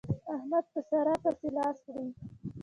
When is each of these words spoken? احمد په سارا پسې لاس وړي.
احمد 0.35 0.65
په 0.73 0.79
سارا 0.89 1.15
پسې 1.23 1.47
لاس 1.57 1.77
وړي. 1.85 2.07